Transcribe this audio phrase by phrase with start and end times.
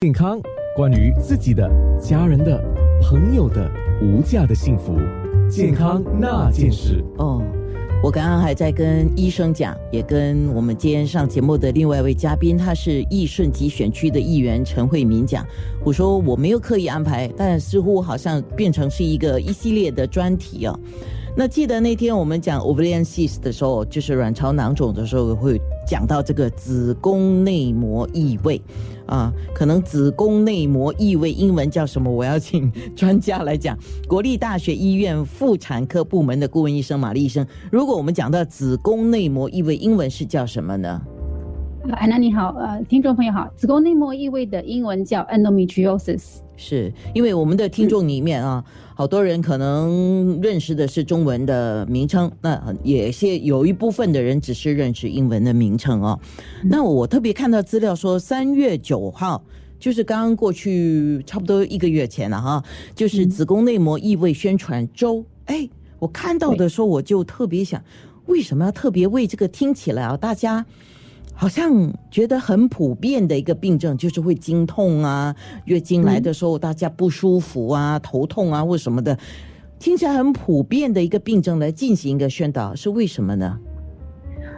[0.00, 0.40] 健康，
[0.76, 1.68] 关于自己的、
[2.00, 2.56] 家人的、
[3.02, 3.68] 朋友的
[4.00, 4.96] 无价的幸福，
[5.50, 7.04] 健康那件事。
[7.16, 7.42] 哦，
[8.00, 15.44] 我刚刚还在跟医生讲，也跟我们今天上节目的另外一位嘉宾，他是义顺集选区的议员陈慧敏讲，
[15.84, 20.78] 我说我没有刻意安排，但似乎好像变成是一个一系列的专题哦。
[21.36, 28.60] 那记得那天我们讲 ovarian cyst 的时候，就是卵巢囊肿的时候，会讲到这个子宫内膜异位
[29.06, 32.10] 啊，可能子宫内膜异位英文叫什么？
[32.10, 33.78] 我要请专家来讲。
[34.08, 41.00] 国立大学医院妇产科部门的顾问医生玛丽医生，如果我们讲到子宫内膜异位，英文是叫什么呢？
[41.92, 46.40] 安娜你好，呃，听众朋友好，子宫内膜异位的英文叫 endometriosis。
[46.56, 48.62] 是因为我们的听众里面啊，
[48.98, 56.18] 好多人可能认识的是中文的名称，那也些有一部分的人只是认识英文的名称哦。
[56.64, 59.40] 那我特别看到资料说，三月九号
[59.78, 62.60] 就是刚刚过去差不多一个月前了哈，
[62.96, 65.24] 就是子宫内膜异位宣传周。
[65.44, 67.80] 哎，我看到的时候我就特别想，
[68.26, 70.16] 为什么要特别为这个听起来啊？
[70.16, 70.66] 大家。
[71.40, 75.32] 好像觉得很普遍的一个病症，就是会经痛啊，
[75.66, 79.16] 月经来的时候大家不舒服啊，头痛啊或什么的，
[79.78, 83.56] 听起来很普遍的一个病症来进行一个宣导，是为什么呢？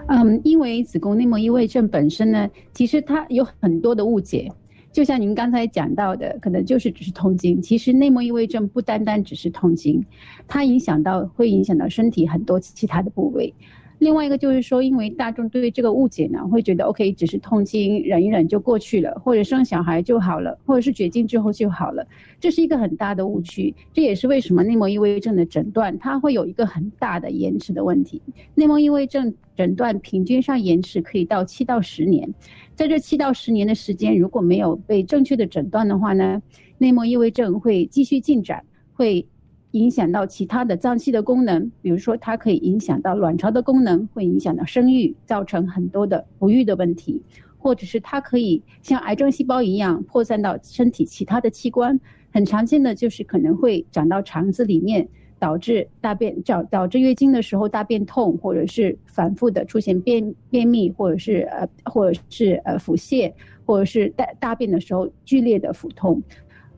[0.09, 4.51] 嗯，因为子宫内膜异位症本身呢，其实它有很多的误解，
[4.91, 10.03] 就像您刚才讲到的，可能就是只是痛经，其实内膜异位症不单单只是痛经，
[10.49, 13.53] 它影响到会影响到身体很多其他的部位。
[14.01, 22.05] 另外一个就是说，因为大众对这个误解呢，会觉得 OK，只是痛经，忍一忍就过去了，或者生小孩就好了，或者是绝经之后就好了，
[22.41, 23.75] 这是一个很大的误区。
[23.93, 28.23] 这也是为什么内膜异位症的诊断它会有一个很大的延迟的问题。
[28.55, 32.27] 内膜异位症诊断平均上延迟可以到七到十年，
[32.75, 36.43] 在这七到十年的时间，如果没有被正确的诊断的话呢，
[36.79, 39.27] 内膜异位症会继续进展，会。
[39.73, 47.23] 影响到其他的脏器的功能，比如说它可以影响到卵巢的功能，会影响到生育，造成很多的不育的问题，
[47.57, 51.99] 或者是它可以像癌症细胞一样扩散到身体其他的器官。
[52.33, 55.09] 很常见的就是可能会长到肠子里面，
[55.39, 63.33] 导致大便导导致月经的时候大便痛，或者是反复的出现便便秘，或者是呃或者是呃腹泻，
[63.65, 66.21] 或者是大大便的时候剧烈的腹痛，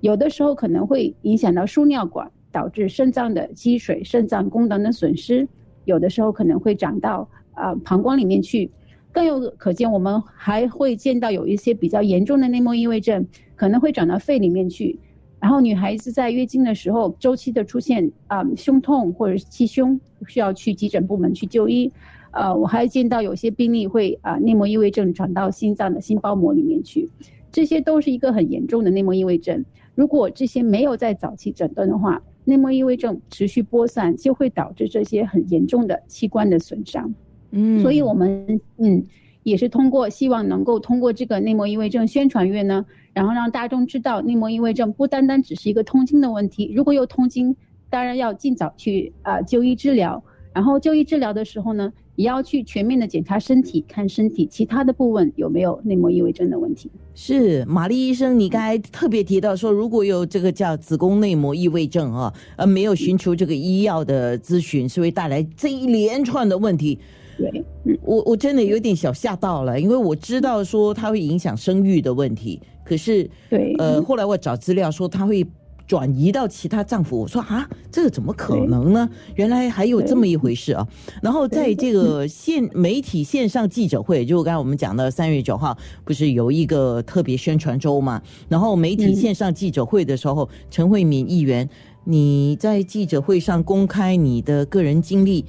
[0.00, 2.30] 有的时候可能会影响到输尿管。
[2.52, 5.48] 导致肾脏的积水、肾脏功能的损失，
[5.86, 8.70] 有的时候可能会长到啊膀胱里面去，
[9.10, 13.26] 更有可见，我们还会见到有一些比较严重的内膜异位症，
[13.56, 14.98] 可能会长到肺里面去。
[15.40, 19.98] 然后女孩子在月经的时候，周期的出现啊胸痛或者是气胸，
[20.28, 21.90] 需要去急诊部门去就医。
[22.30, 27.10] 呃，我还见到有些病例会啊内膜异位症长到心脏的心包膜里面去，
[27.50, 29.64] 这些都是一个很严重的内膜异位症。
[29.94, 37.14] 如果这些没有在早期诊断的话，内膜异位症持续播散，就会导致这些很严重的器官的损伤。
[37.50, 39.04] 嗯，所以我们嗯
[39.42, 47.54] 也是通过希望能够通过这个内膜异位症宣传月呢，然后让大众知道内膜异位症不单单只是一个通经的问题，如果有通经，
[47.90, 50.22] 当然要尽早去啊就医治疗。
[50.54, 51.92] 然后就医治疗的时候呢。
[52.14, 56.90] 也要去全面的检查身体，看身体其他的部位有没有内膜异位症的问题。
[57.14, 66.98] 是玛丽医生，你刚才特别提到说，如果有这个叫子宫内膜异位症啊，而没有寻求这个医药的咨询，是会带来这一连串的问题。
[67.38, 75.46] 对，嗯我我真的有点小吓到了，因为我知道说它会影响生育的问题，可是对，呃，后来我找资料说它会。
[75.86, 79.08] 转移到其他丈夫，我说啊，这个怎么可能呢？
[79.34, 80.86] 原来还有这么一回事啊！
[81.22, 88.22] 然后在这个线媒体线上记者会，就刚才我们讲的三月九号，不是有一个特别宣传周嘛？
[88.48, 91.68] 然后媒体线上记者会的时候，陈慧敏议员，
[92.04, 95.44] 你在记者会上公开你的个人经历，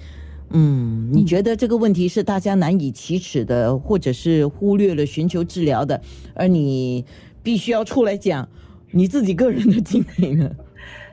[0.50, 6.02] 嗯，你觉得这个问题是大家难以启齿的，或者是忽略了寻求治疗的，
[6.34, 7.06] 而你
[7.42, 8.50] 必须要出来讲。
[8.94, 10.50] 你自己个人的经历呢？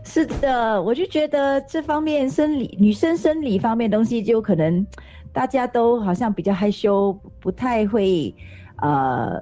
[0.05, 4.87] 是的，我就觉得这方面生理女生生理方面东西，就可能
[5.33, 8.35] 大家都好像比较害羞，不太会
[8.83, 9.41] 呃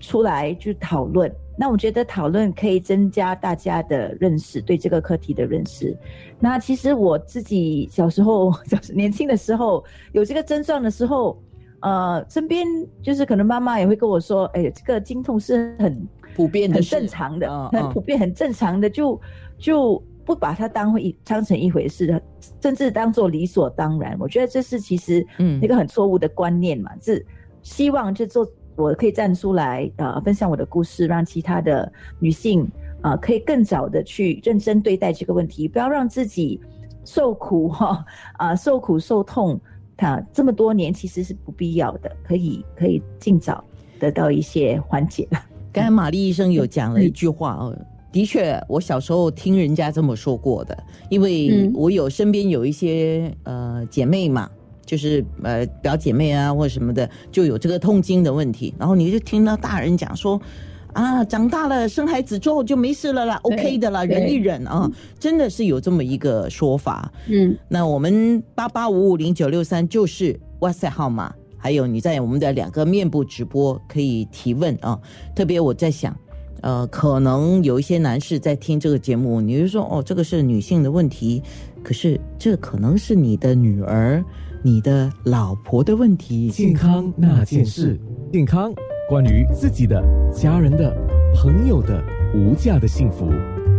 [0.00, 1.32] 出来去讨论。
[1.58, 5.96] 那我觉得讨论可以增加大家的认识，对这个课题的认识。
[6.38, 9.82] 那其实我自己小时候， 就是年轻的时候
[10.12, 11.42] 有这个症状的时候，
[11.80, 12.66] 呃，身边
[13.02, 19.18] 就是可能妈妈也会跟我说：“哎，这个经痛是很。”普遍的、很正常的、很普遍、很正常的，就
[19.56, 22.22] 就不把它当回当成一回事，
[22.60, 24.14] 甚至当做理所当然。
[24.20, 27.24] 我觉得这是其实嗯一个很错误的观念嘛，是
[27.62, 32.70] 希望就做我可以站出来，呃，分享我的故事，让其他的女性，
[33.00, 36.60] 呃，可以更早的去认真对待这个问题，不要让自己
[37.02, 39.58] 受苦哈，啊，受苦受痛，
[39.96, 43.64] 他这么多年其实是不必要的，可以可以尽早
[43.98, 45.40] 得到一些缓解了。
[45.72, 47.76] 刚才玛丽医生有讲了一句话哦，
[48.12, 54.50] 的确，我小时候听人家这么说过的，因为我有身边有一些呃姐妹嘛。
[54.86, 60.40] 就是呃表姐妹啊或者什么的就有这个痛经的问题，然后你就听到大人讲说，
[60.96, 67.12] 啊长大了生孩子之后就没事了啦，OK 的啦，忍一忍啊，真的是有这么一个说法。
[67.26, 74.98] 嗯，那我们八八五五零九六三就是哇塞号码，还有你在我们的两个面部直播可以提问啊。
[75.34, 76.16] 特别我在想，
[76.62, 81.42] 呃，可能有一些男士在听这个节目，你就说哦，这个是女性的问题，
[81.84, 84.24] 可是这可能是你的女儿。
[84.62, 87.96] 你的老婆的问题，健康那件事，
[88.32, 88.74] 健康
[89.08, 90.92] 关于自己的、家人的、
[91.32, 92.02] 朋友的
[92.34, 93.30] 无价的幸福，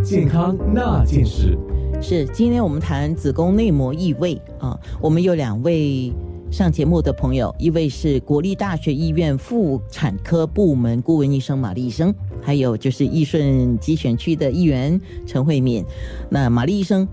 [0.02, 1.58] 健康那件事
[2.02, 4.80] 是今天我们谈子宫内膜异位啊。
[5.02, 6.14] 我们有两位
[6.50, 15.84] 上节目的朋友，一位是国立大学医院妇产科部门顾问医生玛丽医生，还有就是义顺集选区的议员陈慧敏。
[16.30, 17.06] 那玛丽医生。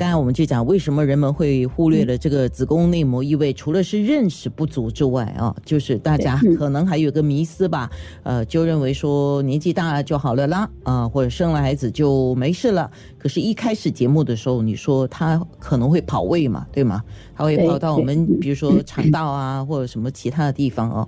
[0.00, 3.52] 刚才我们就讲，为什么人们会忽略了这个子宫内膜异位？
[3.52, 7.90] 除了是认识不足之外啊，就是大家可能还有个迷思吧，
[8.22, 12.90] 呃，就认为说年纪大了就好了啦，啊，或者生了孩子就没事了。
[13.18, 17.04] 可是，一开始节目的时候，你说它可能会跑位嘛，对吗？
[17.36, 21.06] 它会跑到我们比如说肠道啊，或者什么其他的地方哦。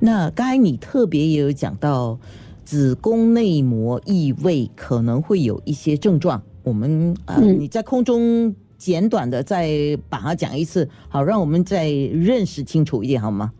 [0.00, 2.18] 那刚才你特别也有讲到，
[2.64, 6.42] 子宫内膜异位可能会有一些症状。
[6.64, 9.68] 我们呃，你在空中简短的再
[10.08, 13.52] 把它讲一次，好，让我们再认识清楚一点，好吗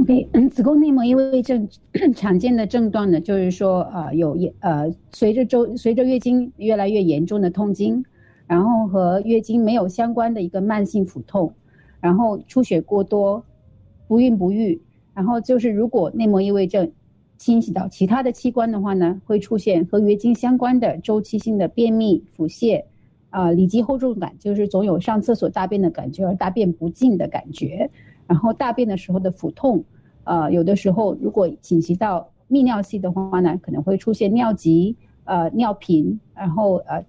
[0.00, 1.68] ？OK，嗯，子宫内膜异位症
[2.14, 8.04] 常见的症状呢，就是说呃有呃随着周随着月经越来越严重的痛经，
[8.46, 11.52] 然后和月经没有相关的一个慢性腹痛，
[12.00, 13.44] 然后出血过多，
[14.06, 14.80] 不孕不育，
[15.12, 16.88] 然后就是如果内膜异位症。
[17.36, 22.82] 侵袭到其他的器官的话呢，会出现和月经相关的周期性的便秘、腹泻，
[23.30, 27.90] 啊，里脊厚重感，就是总有上厕所大便的感觉而大便不尽的感觉，
[28.26, 29.84] 然后大便的时候的腹痛，
[30.24, 37.04] 呃，有的时候如果侵袭到泌尿系的话呢，可能会出现尿急，呃，尿频，然后呃，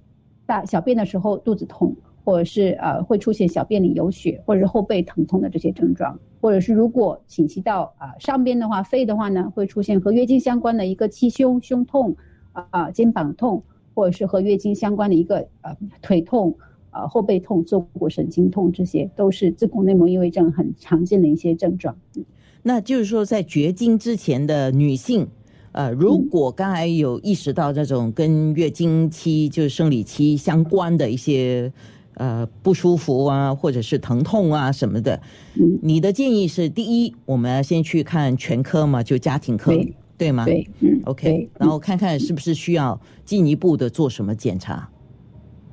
[0.46, 1.96] 大小便的时候肚子痛。
[2.28, 12.14] 或者是呃会出现小便里有血，或者是后背疼痛的这些症状，或者是如果侵袭到啊上边的话，肺的话呢，会出现和月经相关的一个气胸、胸痛
[12.52, 13.64] 啊、肩膀痛，
[13.96, 16.54] 或者是和月经相关的一个呃腿痛、
[16.92, 21.96] 呃后背痛、坐骨神经痛，这些都是子宫内膜异位症很常见的一些症状。
[22.62, 25.26] 那就是说，在绝经之前的女性，
[25.72, 31.72] 呃，如果刚才有意识到这种跟月经期就是生理期相关的一些。
[32.18, 35.22] 呃，不舒服啊，或者是疼痛啊什么的，
[35.82, 39.72] 你的建议是：第一，我们要先去看全科嘛，就家庭科，
[40.18, 40.46] 对吗？
[40.46, 44.90] 对，嗯，OK，然后看看是不是需要进一步的做什么检查。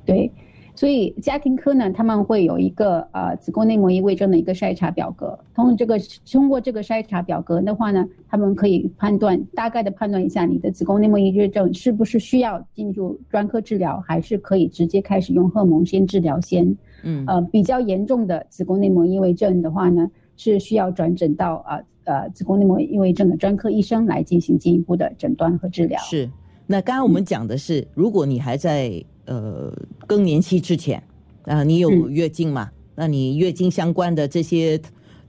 [0.05, 0.31] 对。
[0.75, 5.37] 所以家庭科呢，他们会有一个呃子宫内膜异位症的一个筛查表格。
[5.53, 5.97] 通过这个
[6.29, 16.75] 通过这个筛查表格的话呢，他们可以判断大概的判断一下你的子宫内膜异位症是不是需要进入专科治疗，还是可以直接开始用荷尔蒙先治疗先。
[17.03, 25.99] 嗯，呃，比较严重的子宫内膜异位症的话呢，是需要转诊到呃呃子宫内膜异位症的专科医生来进行进一步的诊断和治疗。
[26.01, 26.29] 是。
[26.67, 29.73] 那刚刚我们讲的是，如果你还在呃
[30.07, 31.01] 更年期之前，
[31.43, 32.69] 啊，你有月经嘛？
[32.95, 34.79] 那你月经相关的这些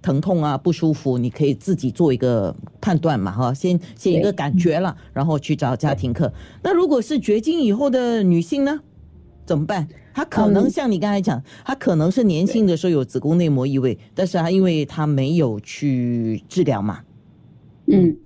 [0.01, 6.33] 疼痛啊、不舒服，你可以自己做一个判断嘛，哈，先先一个感觉了，然后去找家庭课。
[6.63, 8.81] 那如果是绝经以后的女性呢，
[9.45, 9.89] 怎么办？
[10.15, 17.01] 她可能像你刚才讲，她可能是年轻的时候有子宫内膜异位，但是她因为她没有去治疗嘛，
[17.87, 18.17] 嗯。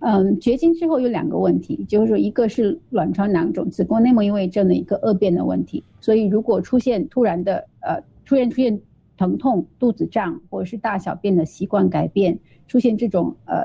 [0.00, 5.82] 嗯，绝经之后有两个问题，就是说一个是卵巢囊肿、子宫内膜异位症的一个恶变的问题。
[6.00, 8.80] 所以如果出现突然的呃突然出现
[9.16, 12.38] 疼痛、肚子胀，或者是大小便的习惯改变，
[12.68, 13.64] 出现这种呃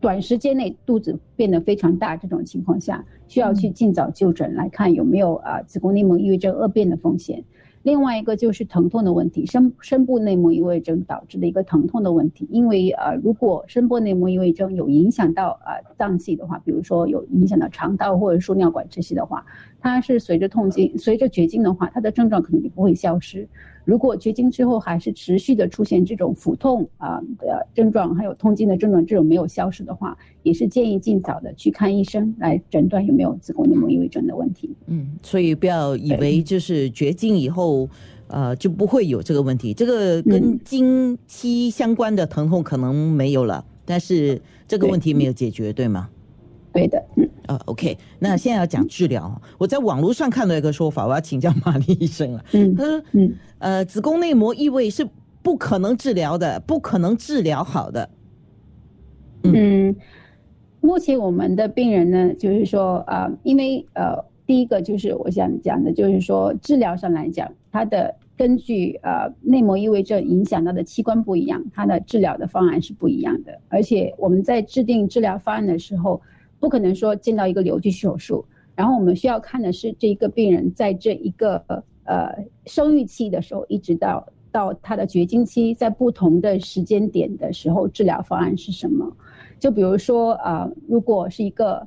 [0.00, 7.44] 短时间内肚子变得非常大这种情况下，需要去尽早就诊来看有没有啊子宫内膜异位症恶变的风险。
[7.82, 12.46] 另外一个就是疼痛的问题，深深部内膜异位症导致的一个疼痛的问题。
[12.50, 19.44] 因为呃，如果深部内膜异位症有影响到呃脏器的话，比如说有影响到肠道或者输尿管这些的话，
[19.80, 23.48] 它是随着痛经、随着绝经的话，它的症状可能就不会消失。
[23.90, 34.70] 如果绝经之后还是持续的出现这种腹痛啊的症状，还有痛经的症状，这种没有消失的话，也是建议尽早的去看医生来诊断有没有子宫内膜异位症的问题。
[34.86, 37.88] 嗯，所以不要以为就是绝经以后，
[38.28, 39.74] 呃，就不会有这个问题。
[39.74, 46.08] 这个跟经期相关的疼痛可能没有了，但是这个问题没有解决，对吗？
[46.72, 47.28] 对的，嗯。
[47.50, 49.42] 啊，OK，那现在要讲治疗。
[49.58, 52.44] 我在网络上看到一个说法，我要请教玛丽医生了。
[52.52, 55.04] 嗯，他说，嗯，呃，子宫内膜异位是
[55.42, 58.08] 不可能治疗的，不可能治疗好的。
[59.42, 59.96] 嗯，
[60.80, 64.16] 目前我们的病人呢，就是说，啊，因为呃，
[64.46, 73.60] 第一个就是我想讲的，就是说治疗上来讲，它的根据呃内膜异位症影响到的器官不一样，它的治疗的方案是不一样的。
[73.68, 76.22] 而且我们在制定治疗方案的时候。
[76.60, 78.44] 不可能说见到一个瘤去手术，
[78.76, 81.56] 然后我们需要看的是这一个病人在这一个
[82.04, 82.32] 呃
[82.66, 89.10] 生育期的时候，一直到到他的绝经期，在不同的时间点的时候，治疗方案是什么？
[89.58, 91.86] 就比如说啊，如果是一个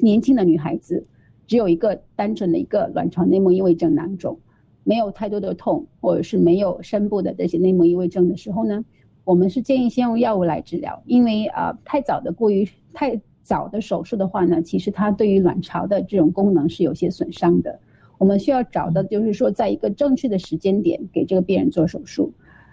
[0.00, 1.04] 年轻的女孩子，
[1.48, 4.38] 只有一个单纯的一个卵巢内膜异位症囊肿，
[4.84, 8.84] 没有太多的痛，或者是没有深部的这些内膜异位症的时候呢，
[9.24, 13.20] 我们是建议先用药物来治疗，因为啊太早的过于太。
[13.42, 17.78] 早的手术的话呢，其实它对于卵巢的这种功能是有些损伤的。
[18.18, 22.32] 我们需要找的就是说，在一个正确的时间点给这个病人做手术。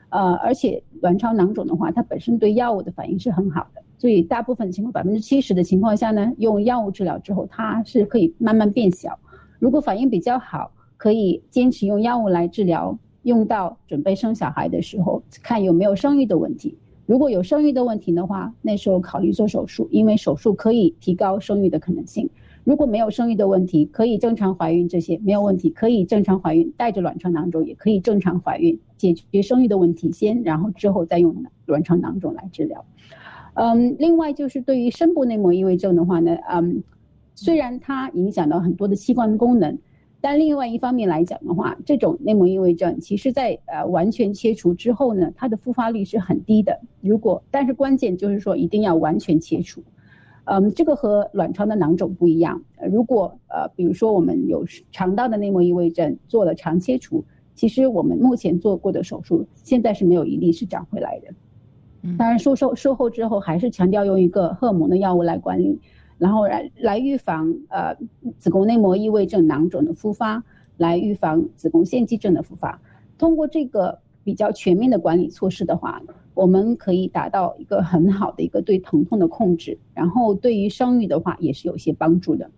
[0.09, 9.17] 呃，而且卵巢囊肿的话，它本身对药物的反应是很好的，所以大部分情况百分之七十的情况下呢，用药物治疗之后，它是可以慢慢变小。
[9.59, 16.77] 如果反应比较好，可以坚持用药物来治疗，用到准备生小孩的时候，看有没有生育的问题。
[17.09, 22.29] 如果有生育的问题的话，那时候考虑做手术，因为手术可以提高生育的可能性。
[22.63, 31.35] 如果没有生育的问题，可以正常怀孕，这些没有问题，可以正常怀孕，带着卵巢囊肿也可以正常怀孕，解决生育的问题先，然后之后再用
[31.65, 32.85] 卵巢囊肿来治疗。
[33.55, 36.83] 嗯，另外就是对于深部内膜异位症的话呢，嗯，
[37.33, 39.75] 虽然它影响到很多的器官功能。
[40.21, 46.77] 但另外一方面来讲的话，这种内膜异位症，其实在呃完全切除之后呢，它的复发率是很低的。
[46.99, 49.81] 如果但是关键就是说一定要完全切除，
[50.43, 52.61] 嗯，这个和卵巢的囊肿不一样。
[52.91, 57.23] 如果呃比如说我们有肠道的内膜异位症做了肠切除，
[57.55, 61.27] 其实我们目前做过的手术现在是没有一例是长回来的。
[62.17, 65.79] 当然术后术后之后还是强调用一个荷尔蒙的药物来管理。
[66.19, 67.95] 然后来来预防呃
[68.37, 70.43] 子宫内膜异位症囊肿的复发，
[70.77, 72.79] 来预防子宫腺肌症的复发。
[73.17, 76.01] 通过这个比较全面的管理措施的话，
[76.33, 79.77] 我们可以达到一个很好的一个对疼痛的控制。
[79.93, 82.49] 然后对于生育的话也是有些帮助的。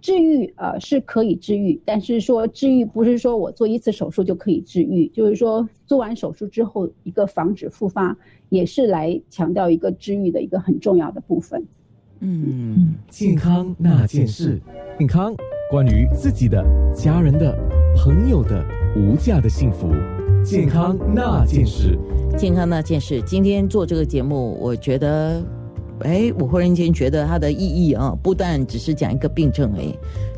[0.00, 8.16] 治愈呃是可以治愈，但是说治愈不是说我做一次手术就可以治愈，就是说做完手术之后一个防止复发，
[8.48, 11.62] 也是来强调一个治愈的一个很重要的部分。
[12.22, 14.60] 嗯，健康那件事，
[14.98, 15.34] 健康
[15.70, 16.62] 关于自己的、
[16.94, 17.56] 家人的、
[17.96, 18.62] 朋友的
[18.94, 19.88] 无价的幸福，
[20.44, 21.98] 健康那件事，
[22.36, 23.22] 健康那件事。
[23.22, 25.42] 今天做这个节目，我觉得，
[26.00, 29.86] 哎，我忽然间觉得它的意义啊，不但只是讲一个病症，哎，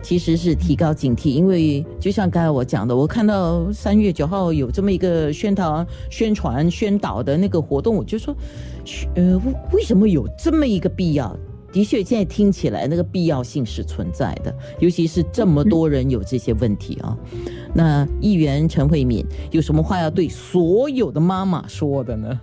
[0.05, 1.31] 其实是提高警惕。
[1.31, 8.33] 因为就像刚才我讲的，我看到三月九号有这么一个宣导、宣传、宣导的那个活动，我就说，
[9.17, 9.37] 呃，
[9.73, 11.37] 为什么有这么一个必要？
[11.73, 17.17] 的确，现在听起来那个必要性是存在的，尤其是这么多人有这些问题啊。
[17.75, 22.41] 那议员陈慧敏有什么话要对所有的妈妈说的呢？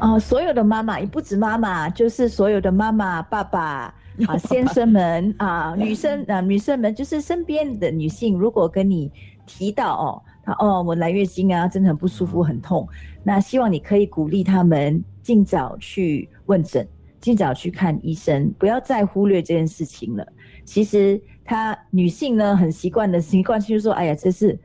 [0.00, 3.94] 啊，所有的妈妈也不止妈妈，就是所有的妈妈、爸爸
[4.26, 9.10] 啊、先生们啊、女生啊、女生们，就是身边的女性，如果跟你
[9.46, 12.88] 提到哦，她哦，我来月经啊，真的很不舒服、很痛，
[13.22, 16.86] 那希望你可以鼓励他们尽早去问诊。
[17.20, 20.26] 尽早去看医生，不要再忽略这件事情了。
[20.64, 24.58] 其实，她女性呢很习惯的习惯就说：“哎呀，这是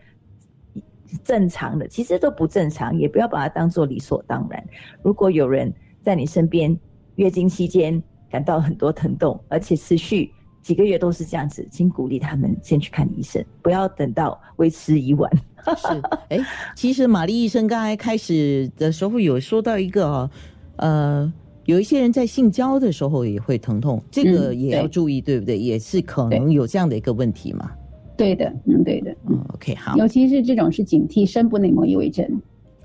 [1.24, 4.64] 正常的。”其实都不正常，也不要把它当做理所当然。
[5.02, 6.78] 如果有人在你身边
[7.16, 10.32] 月经期间感到很多疼痛，而且持续
[10.62, 15.32] 几个月都是这样子，请鼓励他们先去看医生，不要等到为时已晚。
[15.78, 15.88] 是，
[16.30, 16.40] 哎，
[16.76, 20.30] 其实玛丽医生刚才开始的时候有说到一个，
[20.76, 21.34] 呃。
[21.66, 25.58] 有一些人在性交的时候也会疼痛，这个也要注意，对不对？
[25.58, 27.72] 也是可能有这样的一个问题嘛。
[28.18, 29.16] 对的，嗯，对的。
[29.30, 29.96] 嗯，OK，好。
[29.98, 32.28] 尤其是这种是警惕深部内膜异位症。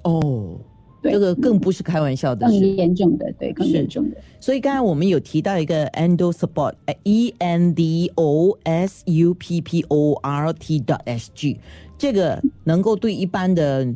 [0.05, 0.59] 哦，
[1.03, 2.55] 对这个更不是开玩笑的更。
[2.55, 4.17] 严重的，对，更严重的。
[4.41, 11.59] 所以刚才我们有提到一个 endo support，e n d o s u p p o r t dot s g，
[11.99, 13.87] 这个能够对一般的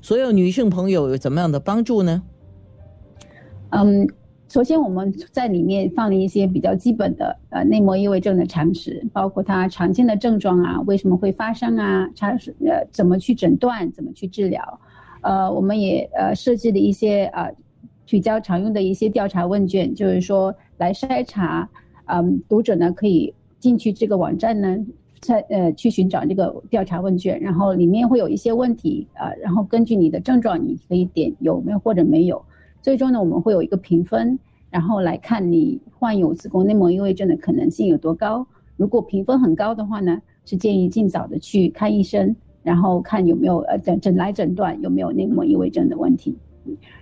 [0.00, 2.22] 所有女性朋友有怎么样的帮助呢？
[3.70, 4.06] 嗯，
[4.52, 14.62] 首先我们在里面放了一些比较基本的呃内膜异位症的常识，包括它常见的症状啊，为什么会发生啊，它是呃怎么去诊断，怎么去治疗。
[15.22, 17.50] 呃，我们也呃设计了一些呃
[18.06, 21.66] 比较常用的一些调查问卷，就是说来筛查，
[22.04, 24.76] 嗯，读者呢可以进去这个网站呢。
[25.22, 32.44] 在呃，去寻找这个调查问卷，然后里面会有一些问题啊、呃，然后根据你的症状，你可以点有没有或者没有。
[32.82, 34.36] 最终呢，我们会有一个评分，
[34.68, 38.44] 然后来看你患有子宫内膜异位症的可能性有多高。
[38.76, 46.36] 如果评分很高的话呢，是建议尽早的去看医生，然后看有没有呃诊诊来诊断有没有内膜异位症的问题。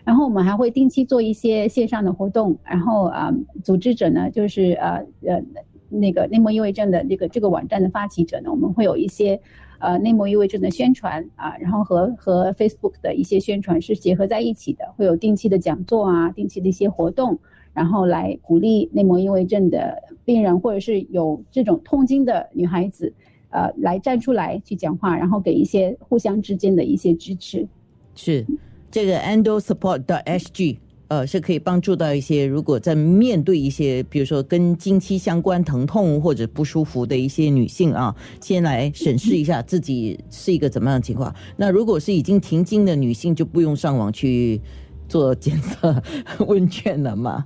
[0.05, 3.33] 然后我们还会定期做一些线上的活动，然后啊、
[3.65, 5.43] 组织者呢就是呃呃
[5.89, 9.41] 那个内膜异位症的这个这个网站的发起者呢，我们会有一些。
[9.81, 17.39] 呃，内膜异位症的宣传啊，然后和和 Facebook 的一些宣传是结合在一起的，会有定期的讲座啊，定期的一些活动，
[17.73, 23.13] 然后来鼓励内膜异位症的病人或者是有这种痛经的女孩子，
[23.49, 27.67] 呃，来站出来去讲话，然后给一些互相之间的一些支持。
[28.15, 28.47] 是
[28.91, 30.79] 这个 endo support dot s g。
[31.11, 41.35] 呃，是可以帮助到一些如果在面对一些，比如说跟经期相关疼痛或者不舒服的一些女性啊，先来审视一下自己是一个怎么样的情况。
[41.57, 44.61] 那如果是已经停经的女性，就不用上网去
[45.09, 46.00] 做检测
[46.47, 47.45] 问卷了嘛。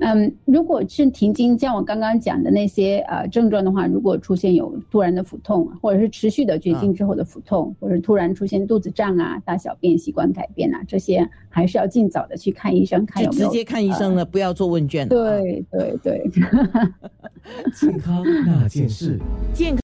[0.00, 15.08] 嗯，如果是停经，像我刚刚讲的那些呃症状的话，如果出现有突然的腹痛，或者是持续的绝经之后的腹痛，或者突然出现肚子胀啊、大小便习惯改变啊，这些还是要尽早的去看医生，看有没有直接看医生了，呃、不要做问卷。
[15.08, 16.30] 对对对，
[17.74, 19.18] 健康那件事，
[19.52, 19.78] 健康。